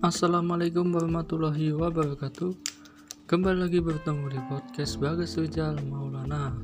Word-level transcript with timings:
Assalamualaikum 0.00 0.96
warahmatullahi 0.96 1.76
wabarakatuh. 1.76 2.56
Kembali 3.28 3.68
lagi 3.68 3.84
bertemu 3.84 4.32
di 4.32 4.40
podcast 4.48 4.96
Bagas 4.96 5.36
Rizal 5.36 5.76
Maulana. 5.92 6.56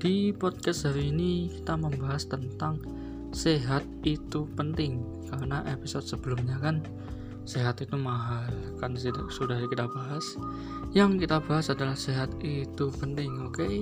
Di 0.00 0.32
podcast 0.32 0.88
hari 0.88 1.12
ini 1.12 1.52
kita 1.52 1.76
membahas 1.76 2.24
tentang 2.24 2.80
Sehat 3.36 3.84
itu 4.08 4.48
penting. 4.56 5.04
Karena 5.28 5.60
episode 5.68 6.08
sebelumnya 6.08 6.56
kan 6.64 6.80
Sehat 7.44 7.84
itu 7.84 8.00
mahal 8.00 8.48
Kan 8.80 8.96
sudah 8.96 9.60
kita 9.68 9.84
bahas. 9.92 10.24
Yang 10.96 11.28
kita 11.28 11.44
bahas 11.44 11.68
adalah 11.68 11.92
sehat 11.92 12.32
itu 12.40 12.88
penting 12.88 13.36
Oke? 13.44 13.68
Okay? 13.68 13.76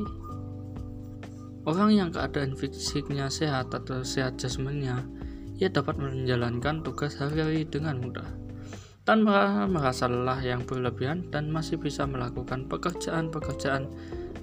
Orang 1.63 1.95
yang 1.95 2.11
keadaan 2.11 2.59
fisiknya 2.59 3.31
sehat 3.31 3.71
atau 3.71 4.03
sehat 4.03 4.35
jasmaninya 4.35 5.07
ia 5.63 5.71
dapat 5.71 5.95
menjalankan 6.03 6.83
tugas 6.83 7.15
hari-hari 7.23 7.63
dengan 7.63 8.03
mudah 8.03 8.48
tanpa 9.09 9.65
merasa 9.65 10.05
lelah 10.05 10.37
yang 10.45 10.69
berlebihan 10.69 11.25
dan 11.33 11.49
masih 11.49 11.81
bisa 11.81 12.05
melakukan 12.05 12.69
pekerjaan-pekerjaan 12.69 13.89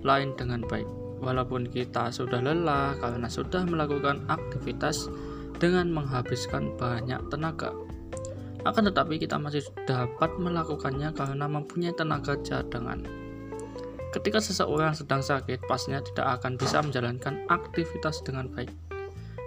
lain 0.01 0.33
dengan 0.33 0.65
baik. 0.65 0.89
Walaupun 1.21 1.69
kita 1.69 2.09
sudah 2.09 2.41
lelah 2.41 2.97
karena 2.97 3.29
sudah 3.29 3.61
melakukan 3.61 4.25
aktivitas 4.25 5.05
dengan 5.61 5.93
menghabiskan 5.93 6.73
banyak 6.81 7.21
tenaga. 7.29 7.77
Akan 8.65 8.89
tetapi 8.89 9.21
kita 9.21 9.37
masih 9.37 9.61
dapat 9.85 10.33
melakukannya 10.41 11.13
karena 11.13 11.45
mempunyai 11.45 11.93
tenaga 11.93 12.33
cadangan. 12.41 13.05
Ketika 14.17 14.41
seseorang 14.41 14.97
sedang 14.97 15.21
sakit, 15.21 15.69
pastinya 15.69 16.01
tidak 16.01 16.41
akan 16.41 16.57
bisa 16.57 16.81
menjalankan 16.81 17.45
aktivitas 17.53 18.25
dengan 18.25 18.49
baik 18.49 18.84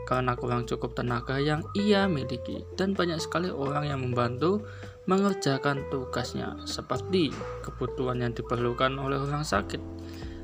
karena 0.08 0.32
kurang 0.32 0.64
cukup 0.64 0.96
tenaga 0.96 1.36
yang 1.36 1.60
ia 1.76 2.08
miliki 2.08 2.64
dan 2.80 2.96
banyak 2.96 3.20
sekali 3.20 3.52
orang 3.52 3.84
yang 3.84 4.00
membantu 4.00 4.64
mengerjakan 5.04 5.84
tugasnya 5.92 6.56
seperti 6.64 7.28
kebutuhan 7.60 8.24
yang 8.24 8.32
diperlukan 8.32 8.96
oleh 8.96 9.20
orang 9.20 9.44
sakit 9.44 9.80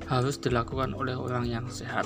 harus 0.05 0.37
dilakukan 0.37 0.93
oleh 0.93 1.17
orang 1.17 1.49
yang 1.49 1.65
sehat. 1.73 2.05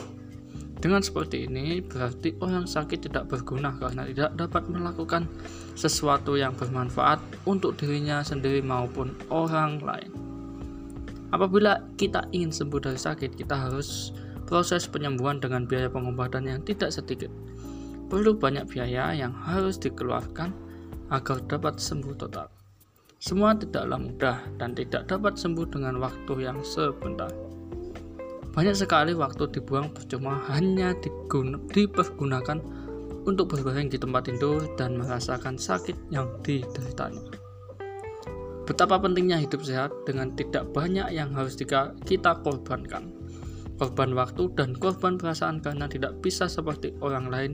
Dengan 0.79 1.03
seperti 1.03 1.51
ini 1.51 1.83
berarti 1.83 2.39
orang 2.39 2.71
sakit 2.71 3.11
tidak 3.11 3.27
berguna 3.27 3.75
karena 3.83 4.07
tidak 4.07 4.39
dapat 4.39 4.63
melakukan 4.71 5.27
sesuatu 5.75 6.39
yang 6.39 6.55
bermanfaat 6.55 7.19
untuk 7.51 7.75
dirinya 7.75 8.23
sendiri 8.23 8.63
maupun 8.63 9.11
orang 9.35 9.83
lain. 9.83 10.15
Apabila 11.35 11.83
kita 11.99 12.31
ingin 12.31 12.55
sembuh 12.55 12.79
dari 12.79 12.97
sakit, 12.97 13.35
kita 13.35 13.59
harus 13.59 14.15
proses 14.49 14.89
penyembuhan 14.89 15.37
dengan 15.37 15.69
biaya 15.69 15.93
pengobatan 15.93 16.49
yang 16.49 16.65
tidak 16.65 16.89
sedikit 16.89 17.29
perlu 18.09 18.33
banyak 18.35 18.65
biaya 18.65 19.13
yang 19.13 19.37
harus 19.37 19.77
dikeluarkan 19.77 20.51
agar 21.13 21.39
dapat 21.45 21.77
sembuh 21.77 22.17
total. 22.17 22.49
Semua 23.21 23.53
tidaklah 23.53 24.01
mudah 24.01 24.37
dan 24.57 24.73
tidak 24.73 25.13
dapat 25.13 25.37
sembuh 25.37 25.69
dengan 25.69 26.01
waktu 26.01 26.49
yang 26.49 26.65
sebentar. 26.65 27.29
Banyak 28.57 28.75
sekali 28.75 29.13
waktu 29.13 29.45
dibuang 29.53 29.93
percuma 29.93 30.41
hanya 30.51 30.97
dipergunakan 31.71 32.59
untuk 33.29 33.53
berbaring 33.53 33.93
di 33.93 34.01
tempat 34.01 34.33
tidur 34.33 34.65
dan 34.81 34.97
merasakan 34.97 35.61
sakit 35.61 36.09
yang 36.09 36.27
dideritanya. 36.41 37.29
Betapa 38.65 39.01
pentingnya 39.01 39.41
hidup 39.41 39.65
sehat 39.65 39.93
dengan 40.05 40.33
tidak 40.37 40.69
banyak 40.73 41.13
yang 41.13 41.33
harus 41.37 41.57
kita 41.57 42.41
korbankan. 42.45 43.18
Korban 43.79 44.13
waktu 44.19 44.51
dan 44.59 44.75
korban 44.75 45.17
perasaan 45.17 45.63
karena 45.63 45.87
tidak 45.87 46.19
bisa 46.19 46.51
seperti 46.51 46.93
orang 46.99 47.31
lain 47.31 47.53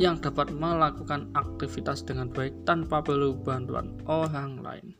yang 0.00 0.16
dapat 0.16 0.48
melakukan 0.54 1.28
aktivitas 1.36 2.06
dengan 2.06 2.32
baik 2.32 2.54
tanpa 2.64 3.04
perlu 3.04 3.36
bantuan 3.36 3.92
orang 4.08 4.64
lain. 4.64 4.96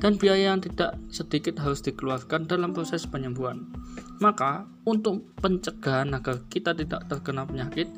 Dan 0.00 0.16
biaya 0.16 0.56
yang 0.56 0.64
tidak 0.64 0.96
sedikit 1.12 1.60
harus 1.60 1.84
dikeluarkan 1.84 2.48
dalam 2.48 2.72
proses 2.72 3.04
penyembuhan. 3.04 3.68
Maka, 4.16 4.64
untuk 4.88 5.28
pencegahan 5.44 6.08
agar 6.16 6.40
kita 6.48 6.72
tidak 6.72 7.04
terkena 7.08 7.44
penyakit, 7.44 7.88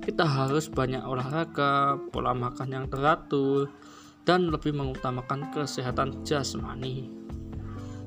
kita 0.00 0.24
harus 0.24 0.72
banyak 0.72 1.04
olahraga, 1.04 2.00
pola 2.08 2.32
makan 2.32 2.68
yang 2.72 2.86
teratur, 2.88 3.68
dan 4.24 4.48
lebih 4.48 4.72
mengutamakan 4.72 5.52
kesehatan 5.52 6.24
jasmani. 6.24 7.19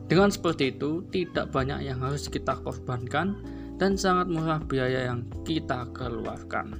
Dengan 0.07 0.29
seperti 0.29 0.75
itu, 0.75 1.03
tidak 1.09 1.49
banyak 1.55 1.87
yang 1.87 2.03
harus 2.03 2.27
kita 2.27 2.59
korbankan 2.61 3.39
dan 3.79 3.97
sangat 3.97 4.29
murah 4.29 4.61
biaya 4.61 5.09
yang 5.09 5.25
kita 5.47 5.89
keluarkan. 5.95 6.77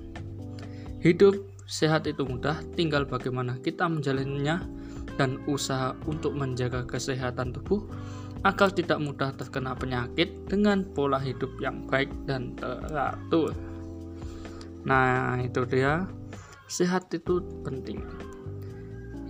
Hidup 1.04 1.36
sehat 1.68 2.08
itu 2.08 2.24
mudah, 2.24 2.60
tinggal 2.76 3.04
bagaimana 3.08 3.60
kita 3.60 3.88
menjalannya 3.88 4.62
dan 5.20 5.40
usaha 5.46 5.94
untuk 6.10 6.34
menjaga 6.34 6.86
kesehatan 6.88 7.54
tubuh 7.54 7.86
agar 8.44 8.76
tidak 8.76 9.00
mudah 9.00 9.32
terkena 9.40 9.72
penyakit 9.72 10.36
dengan 10.52 10.84
pola 10.84 11.16
hidup 11.16 11.56
yang 11.64 11.88
baik 11.88 12.12
dan 12.28 12.56
teratur. 12.60 13.56
Nah, 14.84 15.40
itu 15.40 15.64
dia. 15.64 16.04
Sehat 16.68 17.08
itu 17.16 17.40
penting. 17.64 18.04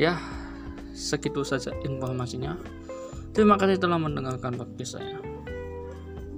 Ya, 0.02 0.18
segitu 0.98 1.46
saja 1.46 1.70
informasinya. 1.86 2.58
Terima 3.34 3.58
kasih 3.58 3.82
telah 3.82 3.98
mendengarkan 3.98 4.54
podcast 4.54 5.02
saya. 5.02 5.18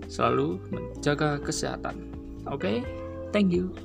Selalu 0.08 0.64
menjaga 0.72 1.44
kesehatan. 1.44 2.16
Oke, 2.48 2.56
okay? 2.56 2.78
thank 3.36 3.52
you. 3.52 3.76